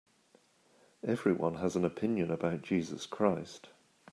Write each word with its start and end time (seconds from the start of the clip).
Everyone 1.05 1.57
has 1.57 1.75
an 1.75 1.85
opinion 1.85 2.31
about 2.31 2.63
Jesus 2.63 3.05
Christ. 3.05 3.69